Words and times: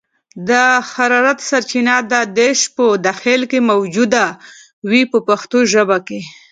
د 0.49 0.51
حرارت 0.91 1.39
سرچینه 1.49 1.95
د 2.11 2.13
داش 2.37 2.59
په 2.75 2.85
داخل 3.07 3.41
کې 3.51 3.59
موجوده 3.71 4.25
وي 4.89 5.01
په 5.11 5.17
پښتو 5.27 5.59
ژبه. 5.71 5.97